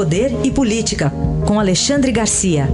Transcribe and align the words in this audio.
Poder 0.00 0.32
e 0.42 0.50
Política, 0.50 1.12
com 1.46 1.60
Alexandre 1.60 2.10
Garcia. 2.10 2.66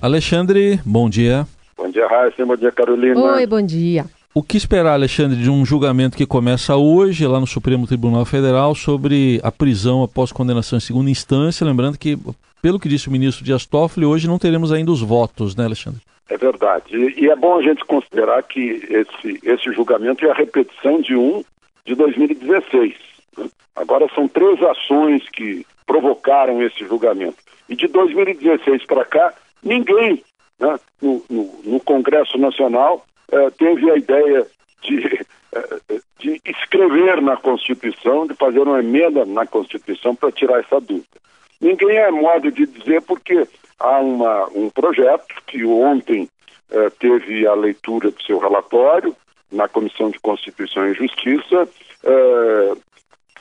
Alexandre, 0.00 0.78
bom 0.84 1.10
dia. 1.10 1.44
Bom 1.76 1.90
dia, 1.90 2.06
Raíssa. 2.06 2.46
Bom 2.46 2.54
dia, 2.54 2.70
Carolina. 2.70 3.20
Oi, 3.20 3.46
bom 3.48 3.60
dia. 3.60 4.06
O 4.32 4.44
que 4.44 4.56
esperar, 4.56 4.92
Alexandre, 4.92 5.42
de 5.42 5.50
um 5.50 5.66
julgamento 5.66 6.16
que 6.16 6.24
começa 6.24 6.76
hoje 6.76 7.26
lá 7.26 7.40
no 7.40 7.46
Supremo 7.48 7.84
Tribunal 7.84 8.24
Federal 8.24 8.76
sobre 8.76 9.40
a 9.42 9.50
prisão 9.50 10.04
após 10.04 10.30
condenação 10.30 10.76
em 10.76 10.80
segunda 10.80 11.10
instância? 11.10 11.66
Lembrando 11.66 11.98
que, 11.98 12.16
pelo 12.62 12.78
que 12.78 12.88
disse 12.88 13.08
o 13.08 13.10
ministro 13.10 13.44
Dias 13.44 13.66
Toffoli, 13.66 14.06
hoje 14.06 14.28
não 14.28 14.38
teremos 14.38 14.70
ainda 14.70 14.92
os 14.92 15.00
votos, 15.00 15.56
né, 15.56 15.64
Alexandre? 15.64 16.00
É 16.28 16.36
verdade. 16.36 16.96
E, 16.96 17.24
e 17.24 17.30
é 17.30 17.36
bom 17.36 17.58
a 17.58 17.62
gente 17.62 17.84
considerar 17.84 18.42
que 18.42 18.82
esse, 18.88 19.40
esse 19.42 19.72
julgamento 19.72 20.24
é 20.26 20.30
a 20.30 20.34
repetição 20.34 21.00
de 21.00 21.14
um 21.14 21.44
de 21.84 21.94
2016. 21.94 22.94
Né? 23.36 23.48
Agora 23.76 24.08
são 24.14 24.26
três 24.26 24.62
ações 24.62 25.28
que 25.28 25.66
provocaram 25.86 26.62
esse 26.62 26.84
julgamento. 26.86 27.36
E 27.68 27.76
de 27.76 27.86
2016 27.88 28.84
para 28.86 29.04
cá, 29.04 29.34
ninguém 29.62 30.22
né, 30.58 30.78
no, 31.00 31.22
no, 31.28 31.60
no, 31.64 31.80
Congresso 31.80 32.38
Nacional 32.38 33.04
eh, 33.30 33.50
teve 33.50 33.90
a 33.90 33.96
ideia 33.96 34.46
de, 34.82 35.26
eh, 35.52 36.00
de 36.18 36.40
escrever 36.44 37.20
na 37.20 37.36
Constituição, 37.36 38.26
de 38.26 38.34
fazer 38.34 38.60
uma 38.60 38.80
emenda 38.80 39.24
na 39.24 39.46
Constituição 39.46 40.14
para 40.14 40.32
tirar 40.32 40.60
essa 40.60 40.80
dúvida. 40.80 41.20
Ninguém 41.60 41.96
é 41.96 42.10
modo 42.10 42.50
de 42.50 42.66
dizer 42.66 43.02
porque 43.02 43.46
há 43.84 44.00
uma, 44.00 44.48
um 44.54 44.70
projeto 44.70 45.34
que 45.46 45.64
ontem 45.64 46.28
eh, 46.70 46.90
teve 46.98 47.46
a 47.46 47.54
leitura 47.54 48.10
do 48.10 48.22
seu 48.22 48.38
relatório 48.38 49.14
na 49.52 49.68
Comissão 49.68 50.10
de 50.10 50.18
Constituição 50.18 50.88
e 50.88 50.94
Justiça 50.94 51.68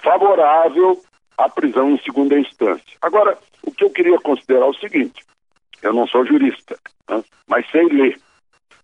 favorável 0.02 1.02
à 1.38 1.50
prisão 1.50 1.92
em 1.92 1.98
segunda 2.00 2.38
instância. 2.38 2.98
Agora, 3.02 3.38
o 3.66 3.72
que 3.72 3.84
eu 3.84 3.90
queria 3.90 4.20
considerar 4.20 4.66
é 4.66 4.70
o 4.70 4.74
seguinte: 4.76 5.24
eu 5.82 5.94
não 5.94 6.06
sou 6.08 6.26
jurista, 6.26 6.78
né? 7.10 7.24
mas 7.48 7.70
sei 7.72 7.86
ler. 7.86 8.20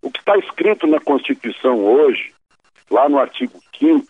O 0.01 0.09
que 0.09 0.19
está 0.19 0.37
escrito 0.37 0.87
na 0.87 0.99
Constituição 0.99 1.83
hoje, 1.83 2.33
lá 2.89 3.09
no 3.09 3.19
artigo 3.19 3.59
5 3.77 4.07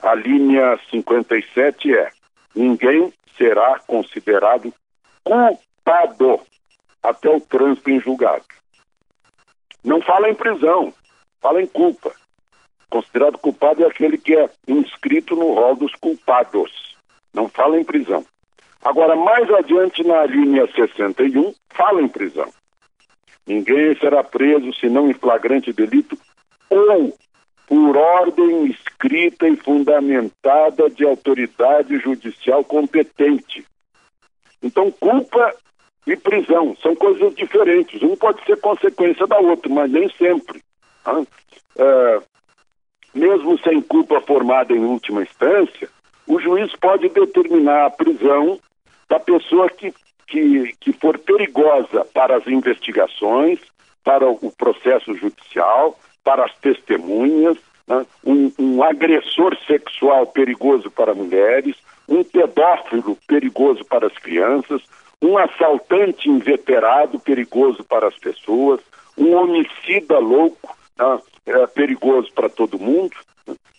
a 0.00 0.14
linha 0.14 0.78
57 0.90 1.94
é: 1.94 2.10
ninguém 2.54 3.12
será 3.36 3.78
considerado 3.80 4.72
culpado 5.22 6.40
até 7.02 7.28
o 7.28 7.40
trânsito 7.40 7.90
em 7.90 8.00
julgado. 8.00 8.44
Não 9.84 10.00
fala 10.00 10.28
em 10.28 10.34
prisão, 10.34 10.92
fala 11.40 11.62
em 11.62 11.66
culpa. 11.66 12.12
Considerado 12.90 13.38
culpado 13.38 13.84
é 13.84 13.86
aquele 13.86 14.18
que 14.18 14.34
é 14.34 14.48
inscrito 14.66 15.36
no 15.36 15.52
rol 15.54 15.76
dos 15.76 15.94
culpados. 15.96 16.96
Não 17.32 17.48
fala 17.48 17.78
em 17.78 17.84
prisão. 17.84 18.24
Agora, 18.82 19.14
mais 19.16 19.50
adiante 19.50 20.02
na 20.04 20.24
linha 20.24 20.66
61, 20.72 21.54
fala 21.70 22.00
em 22.00 22.08
prisão. 22.08 22.48
Ninguém 23.46 23.96
será 23.98 24.22
preso 24.22 24.72
senão 24.74 25.10
em 25.10 25.14
flagrante 25.14 25.72
delito 25.72 26.18
ou 26.70 27.16
por 27.66 27.96
ordem 27.96 28.66
escrita 28.66 29.48
e 29.48 29.56
fundamentada 29.56 30.88
de 30.88 31.04
autoridade 31.04 31.98
judicial 31.98 32.64
competente. 32.64 33.64
Então, 34.62 34.90
culpa 34.90 35.54
e 36.12 36.16
prisão 36.16 36.74
são 36.82 36.94
coisas 36.96 37.34
diferentes. 37.34 38.02
Um 38.02 38.16
pode 38.16 38.42
ser 38.44 38.58
consequência 38.60 39.26
da 39.26 39.38
outra, 39.38 39.70
mas 39.70 39.90
nem 39.90 40.08
sempre. 40.10 40.62
É, 41.76 42.20
mesmo 43.14 43.58
sem 43.58 43.80
culpa 43.82 44.20
formada 44.20 44.72
em 44.72 44.84
última 44.84 45.22
instância, 45.22 45.88
o 46.26 46.40
juiz 46.40 46.74
pode 46.76 47.08
determinar 47.08 47.86
a 47.86 47.90
prisão 47.90 48.58
da 49.08 49.20
pessoa 49.20 49.68
que, 49.70 49.92
que, 50.26 50.74
que 50.80 50.92
for 50.92 51.18
perigosa 51.18 52.04
para 52.12 52.36
as 52.36 52.46
investigações, 52.46 53.58
para 54.04 54.28
o 54.28 54.50
processo 54.56 55.14
judicial, 55.14 55.98
para 56.24 56.44
as 56.44 56.54
testemunhas, 56.58 57.56
né? 57.86 58.06
um, 58.24 58.52
um 58.58 58.82
agressor 58.82 59.56
sexual 59.66 60.26
perigoso 60.26 60.90
para 60.90 61.14
mulheres, 61.14 61.76
um 62.08 62.22
pedófilo 62.24 63.16
perigoso 63.26 63.84
para 63.84 64.06
as 64.06 64.16
crianças, 64.18 64.82
um 65.22 65.36
assaltante 65.36 66.28
inveterado 66.28 67.18
perigoso 67.18 67.82
para 67.84 68.08
as 68.08 68.16
pessoas, 68.18 68.80
um 69.16 69.34
homicida 69.34 70.18
louco 70.18 70.76
né? 70.98 71.20
é, 71.46 71.66
perigoso 71.66 72.32
para 72.32 72.48
todo 72.48 72.78
mundo. 72.78 73.16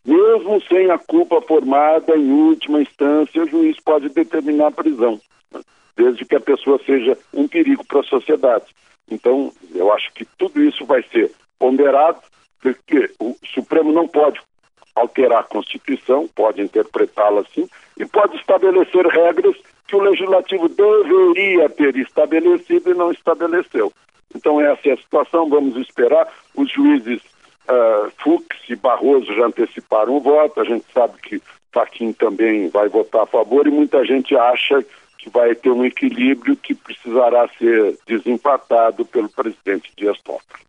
Mesmo 0.06 0.62
sem 0.64 0.90
a 0.90 0.98
culpa 0.98 1.42
formada 1.42 2.16
em 2.16 2.32
última 2.32 2.82
instância, 2.82 3.44
o 3.44 3.48
juiz 3.48 3.80
pode 3.80 4.10
determinar 4.10 4.68
a 4.68 4.72
prisão, 4.72 5.20
né? 5.52 5.62
desde 5.96 6.26
que 6.26 6.36
a 6.36 6.42
pessoa 6.42 6.80
seja 6.86 7.18
um 7.34 7.48
perigo 7.48 7.86
para 7.86 8.02
a 8.02 8.04
sociedade. 8.04 8.66
Então, 9.10 9.52
eu 9.74 9.92
acho 9.94 10.12
que 10.14 10.26
tudo 10.38 10.62
isso 10.62 10.86
vai 10.86 11.04
ser 11.04 11.32
ponderado, 11.58 12.20
porque 12.62 13.12
o 13.20 13.36
Supremo 13.54 13.92
não 13.92 14.08
pode 14.08 14.40
alterar 14.96 15.40
a 15.40 15.44
Constituição, 15.44 16.28
pode 16.28 16.62
interpretá-la 16.62 17.42
assim, 17.42 17.68
e 17.98 18.06
pode 18.06 18.36
estabelecer 18.38 19.06
regras 19.08 19.56
que 19.90 19.96
o 19.96 20.02
Legislativo 20.02 20.70
deveria 20.70 21.68
ter 21.70 21.96
estabelecido 21.98 22.92
e 22.92 22.94
não 22.94 23.12
estabeleceu. 23.12 23.92
Então, 24.36 24.62
essa 24.62 24.90
é 24.90 24.92
a 24.94 24.98
situação, 24.98 25.50
vamos 25.50 25.76
esperar. 25.78 26.32
Os 26.56 26.72
juízes 26.72 27.20
uh, 27.68 28.12
Fux 28.20 28.46
e 28.70 28.76
Barroso 28.76 29.34
já 29.34 29.48
anteciparam 29.48 30.16
o 30.16 30.20
voto, 30.20 30.62
a 30.62 30.64
gente 30.64 30.86
sabe 30.94 31.20
que 31.22 31.42
Faquim 31.72 32.14
também 32.14 32.70
vai 32.70 32.88
votar 32.88 33.24
a 33.24 33.28
favor 33.28 33.66
e 33.68 33.72
muita 33.72 34.06
gente 34.06 34.36
acha 34.36 34.86
que 35.18 35.30
vai 35.30 35.54
ter 35.56 35.72
um 35.72 35.84
equilíbrio 35.84 36.56
que 36.56 36.74
precisará 36.74 37.48
ser 37.58 37.98
desempatado 38.08 39.06
pelo 39.06 39.30
presidente 39.30 39.92
Dias 39.98 40.20
Toffoli. 40.22 40.69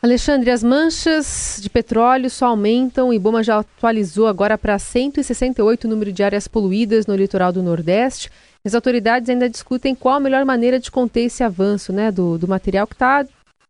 Alexandre, 0.00 0.50
as 0.50 0.62
manchas 0.62 1.58
de 1.60 1.68
petróleo 1.68 2.30
só 2.30 2.46
aumentam. 2.46 3.08
O 3.08 3.12
Ibama 3.12 3.42
já 3.42 3.58
atualizou 3.58 4.28
agora 4.28 4.56
para 4.56 4.78
168 4.78 5.84
o 5.84 5.90
número 5.90 6.12
de 6.12 6.22
áreas 6.22 6.46
poluídas 6.46 7.06
no 7.06 7.16
litoral 7.16 7.52
do 7.52 7.62
Nordeste. 7.62 8.30
As 8.64 8.74
autoridades 8.74 9.28
ainda 9.28 9.48
discutem 9.48 9.96
qual 9.96 10.16
a 10.16 10.20
melhor 10.20 10.44
maneira 10.44 10.78
de 10.78 10.90
conter 10.90 11.22
esse 11.22 11.42
avanço 11.42 11.92
né, 11.92 12.12
do, 12.12 12.38
do 12.38 12.46
material 12.46 12.86
que 12.86 12.94
está 12.94 13.26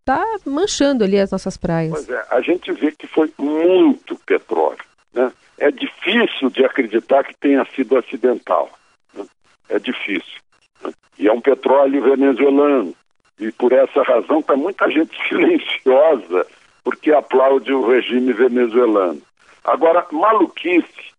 está 0.08 0.24
manchando 0.46 1.04
ali 1.04 1.18
as 1.18 1.30
nossas 1.30 1.56
praias. 1.56 1.92
Pois 1.92 2.08
é, 2.08 2.26
a 2.30 2.40
gente 2.40 2.72
vê 2.72 2.90
que 2.92 3.06
foi 3.06 3.30
muito 3.38 4.16
petróleo. 4.24 4.78
Né? 5.12 5.30
É 5.58 5.70
difícil 5.70 6.48
de 6.50 6.64
acreditar 6.64 7.24
que 7.24 7.36
tenha 7.36 7.64
sido 7.76 7.96
acidental. 7.96 8.70
Né? 9.14 9.26
É 9.68 9.78
difícil. 9.78 10.40
Né? 10.82 10.92
E 11.18 11.28
é 11.28 11.32
um 11.32 11.40
petróleo 11.40 12.02
venezuelano. 12.02 12.94
E 13.38 13.53
por 13.53 13.72
essa 13.72 14.03
razão 14.03 14.41
está 14.41 14.56
muita 14.56 14.91
gente 14.91 15.16
silenciosa 15.28 16.47
porque 16.82 17.12
aplaude 17.12 17.72
o 17.72 17.87
regime 17.87 18.32
venezuelano. 18.32 19.21
Agora, 19.65 20.06
maluquice 20.10 21.12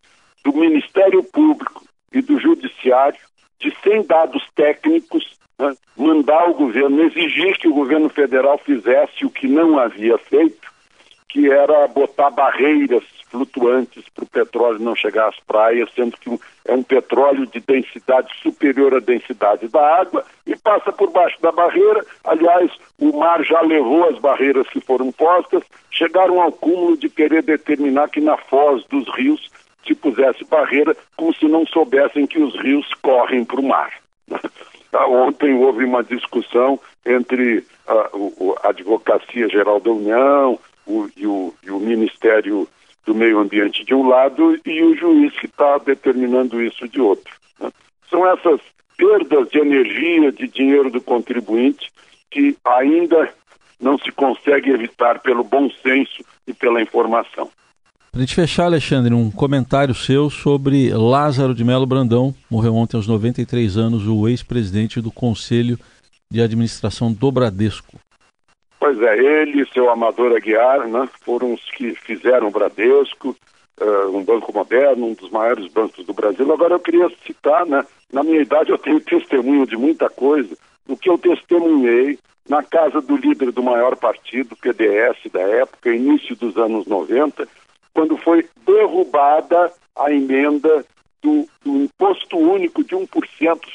do 0.44 0.52
Ministério 0.52 1.22
Público 1.22 1.84
e 2.12 2.20
do 2.20 2.38
Judiciário 2.40 3.20
de 3.60 3.72
sem 3.82 4.02
dados 4.02 4.42
técnicos 4.54 5.38
né, 5.58 5.74
mandar 5.96 6.48
o 6.48 6.54
governo, 6.54 7.02
exigir 7.02 7.56
que 7.58 7.68
o 7.68 7.74
governo 7.74 8.08
federal 8.08 8.58
fizesse 8.58 9.24
o 9.24 9.30
que 9.30 9.46
não 9.46 9.78
havia 9.78 10.16
feito, 10.18 10.68
que 11.28 11.50
era 11.50 11.86
botar 11.88 12.30
barreiras 12.30 13.04
flutuantes 13.30 14.04
para 14.14 14.24
o 14.24 14.28
petróleo 14.28 14.78
não 14.78 14.94
chegar 14.94 15.28
às 15.28 15.38
praias, 15.40 15.88
sendo 15.94 16.16
que 16.16 16.30
é 16.66 16.74
um 16.74 16.82
petróleo 16.82 17.46
de 17.46 17.60
densidade 17.60 18.28
superior 18.42 18.94
à 18.94 19.00
densidade 19.00 19.68
da 19.68 20.00
água 20.00 20.24
e 20.46 20.56
passa 20.56 20.92
por 20.92 21.10
baixo 21.10 21.40
da 21.40 21.52
barreira. 21.52 22.04
Aliás, 22.24 22.70
o 22.98 23.16
mar 23.16 23.42
já 23.44 23.60
levou 23.60 24.08
as 24.08 24.18
barreiras 24.18 24.68
que 24.68 24.80
foram 24.80 25.10
postas, 25.12 25.62
chegaram 25.90 26.40
ao 26.40 26.52
cúmulo 26.52 26.96
de 26.96 27.08
querer 27.08 27.42
determinar 27.42 28.08
que 28.08 28.20
na 28.20 28.36
foz 28.36 28.84
dos 28.86 29.08
rios 29.14 29.48
se 29.86 29.94
pusesse 29.94 30.44
barreira, 30.44 30.96
como 31.16 31.34
se 31.34 31.46
não 31.46 31.66
soubessem 31.66 32.26
que 32.26 32.38
os 32.38 32.54
rios 32.60 32.86
correm 33.02 33.44
para 33.44 33.60
o 33.60 33.66
mar. 33.66 33.92
Tá, 34.90 35.06
ontem 35.08 35.54
houve 35.54 35.84
uma 35.84 36.02
discussão 36.02 36.78
entre 37.06 37.64
a, 37.86 38.10
a 38.62 38.68
Advocacia 38.68 39.48
Geral 39.48 39.80
da 39.80 39.90
União 39.90 40.58
o, 40.86 41.08
e, 41.16 41.26
o, 41.26 41.54
e, 41.62 41.70
o, 41.70 41.78
Ministério 41.78 42.68
do 43.06 43.14
Meio 43.14 43.38
Ambiente 43.38 43.84
de 43.84 43.94
um 43.94 44.06
lado 44.06 44.58
e 44.64 44.82
o 44.82 44.96
juiz 44.96 45.32
que 45.38 45.46
está 45.46 45.78
determinando 45.78 46.62
isso 46.62 46.88
de 46.88 47.00
outro. 47.00 47.34
Né? 47.58 47.70
São 48.08 48.26
essas 48.26 48.60
perdas 48.96 49.48
de 49.48 49.58
energia, 49.58 50.30
de 50.30 50.46
dinheiro 50.46 50.90
do 50.90 51.00
contribuinte 51.00 51.90
que 52.30 52.56
ainda 52.64 53.32
não 53.80 53.98
se 53.98 54.12
consegue 54.12 54.70
evitar 54.70 55.20
pelo 55.20 55.42
bom 55.42 55.68
senso 55.82 56.22
e 56.46 56.52
pela 56.52 56.80
informação. 56.82 57.50
Para 58.12 58.20
gente 58.20 58.34
fechar, 58.34 58.64
Alexandre, 58.64 59.14
um 59.14 59.30
comentário 59.30 59.94
seu 59.94 60.28
sobre 60.28 60.92
Lázaro 60.92 61.54
de 61.54 61.64
Melo 61.64 61.86
Brandão. 61.86 62.34
Morreu 62.50 62.74
ontem 62.74 62.96
aos 62.96 63.06
93 63.06 63.76
anos, 63.76 64.06
o 64.06 64.28
ex-presidente 64.28 65.00
do 65.00 65.12
Conselho 65.12 65.78
de 66.30 66.42
Administração 66.42 67.12
do 67.12 67.30
Bradesco. 67.30 67.98
Pois 68.90 69.02
é, 69.02 69.18
ele 69.18 69.62
e 69.62 69.72
seu 69.72 69.88
Amador 69.88 70.34
Aguiar 70.34 70.88
né, 70.88 71.08
foram 71.24 71.54
os 71.54 71.64
que 71.70 71.94
fizeram 71.94 72.48
o 72.48 72.50
Bradesco, 72.50 73.36
uh, 73.80 74.16
um 74.16 74.24
banco 74.24 74.52
moderno, 74.52 75.06
um 75.06 75.14
dos 75.14 75.30
maiores 75.30 75.72
bancos 75.72 76.04
do 76.04 76.12
Brasil. 76.12 76.52
Agora 76.52 76.74
eu 76.74 76.80
queria 76.80 77.08
citar, 77.24 77.64
né, 77.66 77.86
na 78.12 78.24
minha 78.24 78.42
idade 78.42 78.70
eu 78.70 78.78
tenho 78.78 78.98
testemunho 79.06 79.64
de 79.64 79.76
muita 79.76 80.10
coisa, 80.10 80.56
do 80.88 80.96
que 80.96 81.08
eu 81.08 81.16
testemunhei 81.16 82.18
na 82.48 82.64
casa 82.64 83.00
do 83.00 83.16
líder 83.16 83.52
do 83.52 83.62
maior 83.62 83.94
partido, 83.94 84.56
PDS 84.56 85.30
da 85.32 85.40
época, 85.40 85.94
início 85.94 86.34
dos 86.34 86.56
anos 86.56 86.84
90, 86.88 87.46
quando 87.94 88.16
foi 88.16 88.44
derrubada 88.66 89.72
a 89.94 90.10
emenda 90.10 90.84
do, 91.22 91.46
do 91.64 91.76
imposto 91.84 92.36
único 92.36 92.82
de 92.82 92.96
1% 92.96 93.06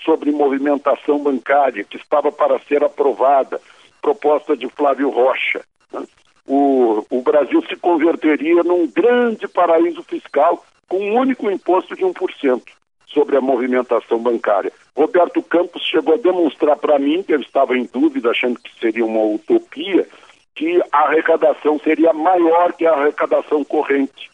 sobre 0.03 0.29
movimentação 0.33 1.19
bancária, 1.19 1.85
que 1.85 1.95
estava 1.95 2.33
para 2.33 2.59
ser 2.67 2.83
aprovada, 2.83 3.61
proposta 4.05 4.55
de 4.55 4.69
Flávio 4.69 5.09
Rocha. 5.09 5.65
Né? 5.91 6.05
O, 6.45 7.03
o 7.09 7.21
Brasil 7.23 7.63
se 7.67 7.75
converteria 7.75 8.61
num 8.61 8.87
grande 8.87 9.47
paraíso 9.47 10.03
fiscal 10.03 10.63
com 10.87 10.97
um 10.99 11.15
único 11.15 11.49
imposto 11.49 11.95
de 11.95 12.03
1% 12.03 12.61
sobre 13.07 13.35
a 13.35 13.41
movimentação 13.41 14.19
bancária. 14.19 14.71
Roberto 14.95 15.41
Campos 15.41 15.81
chegou 15.81 16.13
a 16.13 16.17
demonstrar 16.17 16.77
para 16.77 16.99
mim, 16.99 17.23
que 17.23 17.33
eu 17.33 17.41
estava 17.41 17.75
em 17.75 17.89
dúvida, 17.91 18.29
achando 18.29 18.59
que 18.59 18.79
seria 18.79 19.03
uma 19.03 19.23
utopia, 19.23 20.07
que 20.53 20.79
a 20.91 20.99
arrecadação 21.05 21.79
seria 21.79 22.13
maior 22.13 22.73
que 22.73 22.85
a 22.85 22.93
arrecadação 22.93 23.63
corrente 23.63 24.29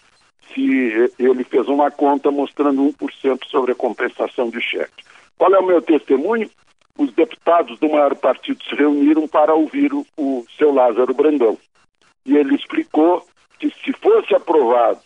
se 0.54 1.10
ele 1.18 1.46
fez 1.46 1.66
uma 1.70 1.90
conta 1.90 2.30
mostrando 2.30 2.82
1% 2.82 3.46
sobre 3.48 3.72
a 3.72 3.76
compensação 3.76 4.50
de 4.50 4.60
cheque. 4.60 5.06
Qual 5.38 5.54
é 5.56 5.60
o 5.60 5.66
meu 5.66 5.82
testemunho? 5.82 6.50
Os 7.02 7.12
deputados 7.14 7.80
do 7.80 7.90
maior 7.90 8.16
partido 8.16 8.64
se 8.64 8.76
reuniram 8.76 9.28
para 9.28 9.56
ouvir 9.56 9.92
o, 9.92 10.06
o 10.16 10.46
seu 10.56 10.72
Lázaro 10.72 11.16
Brandão. 11.16 11.58
E 12.24 12.38
ele 12.38 12.54
explicou 12.54 13.26
que 13.58 13.72
se 13.84 13.92
fosse 13.94 14.36
aprovado, 14.36 15.00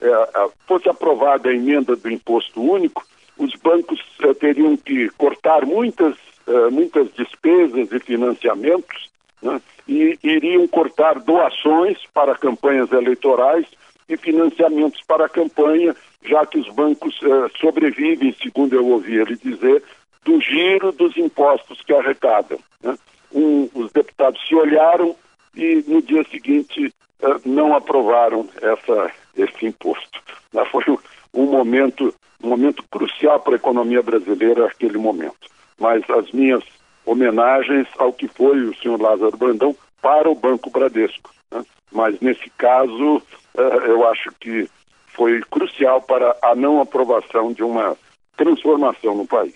é, 0.00 0.48
fosse 0.66 0.88
aprovada 0.88 1.50
a 1.50 1.54
emenda 1.54 1.94
do 1.94 2.10
imposto 2.10 2.58
único, 2.58 3.04
os 3.36 3.54
bancos 3.56 4.00
é, 4.22 4.32
teriam 4.32 4.78
que 4.78 5.10
cortar 5.10 5.66
muitas, 5.66 6.16
é, 6.46 6.70
muitas 6.70 7.12
despesas 7.12 7.92
e 7.92 7.98
financiamentos 7.98 9.10
né, 9.42 9.60
e 9.86 10.18
iriam 10.22 10.66
cortar 10.68 11.20
doações 11.20 11.98
para 12.14 12.34
campanhas 12.34 12.90
eleitorais 12.92 13.66
e 14.08 14.16
financiamentos 14.16 15.02
para 15.06 15.26
a 15.26 15.28
campanha, 15.28 15.94
já 16.24 16.46
que 16.46 16.58
os 16.58 16.68
bancos 16.74 17.18
eh, 17.22 17.50
sobrevivem, 17.58 18.34
segundo 18.42 18.74
eu 18.74 18.86
ouvi 18.86 19.16
ele 19.16 19.36
dizer, 19.36 19.82
do 20.24 20.40
giro 20.40 20.92
dos 20.92 21.16
impostos 21.16 21.80
que 21.82 21.92
arrecadam. 21.92 22.58
Né? 22.82 22.96
Um, 23.32 23.68
os 23.74 23.90
deputados 23.92 24.40
se 24.46 24.54
olharam 24.54 25.16
e 25.54 25.84
no 25.86 26.00
dia 26.02 26.24
seguinte 26.30 26.92
eh, 27.20 27.40
não 27.44 27.74
aprovaram 27.74 28.48
essa, 28.60 29.10
esse 29.36 29.66
imposto. 29.66 30.20
Né? 30.52 30.64
Foi 30.66 30.84
um, 30.88 30.98
um 31.34 31.46
momento 31.46 32.14
um 32.42 32.48
momento 32.48 32.82
crucial 32.90 33.38
para 33.40 33.54
a 33.54 33.56
economia 33.56 34.02
brasileira 34.02 34.66
aquele 34.66 34.98
momento. 34.98 35.48
Mas 35.78 36.02
as 36.10 36.30
minhas 36.32 36.62
homenagens 37.06 37.86
ao 37.98 38.12
que 38.12 38.28
foi 38.28 38.60
o 38.64 38.76
senhor 38.76 39.00
Lázaro 39.00 39.36
Brandão 39.36 39.76
para 40.00 40.28
o 40.28 40.34
Banco 40.34 40.70
Bradesco. 40.70 41.30
Né? 41.50 41.64
Mas 41.90 42.20
nesse 42.20 42.50
caso 42.50 43.22
uh, 43.54 43.60
eu 43.86 44.08
acho 44.08 44.32
que 44.40 44.68
foi 45.08 45.40
crucial 45.42 46.00
para 46.02 46.36
a 46.42 46.54
não 46.54 46.80
aprovação 46.80 47.52
de 47.52 47.62
uma 47.62 47.96
transformação 48.36 49.14
no 49.14 49.26
país. 49.26 49.54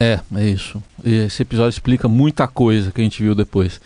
É, 0.00 0.20
é 0.36 0.44
isso. 0.44 0.82
Esse 1.04 1.42
episódio 1.42 1.70
explica 1.70 2.08
muita 2.08 2.46
coisa 2.46 2.92
que 2.92 3.00
a 3.00 3.04
gente 3.04 3.22
viu 3.22 3.34
depois. 3.34 3.80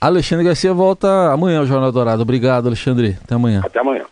Alexandre 0.00 0.44
Garcia 0.44 0.72
volta 0.72 1.32
amanhã 1.32 1.60
ao 1.60 1.66
Jornal 1.66 1.90
Dourado. 1.90 2.22
Obrigado, 2.22 2.66
Alexandre. 2.66 3.16
Até 3.22 3.34
amanhã. 3.34 3.62
Até 3.64 3.80
amanhã. 3.80 4.04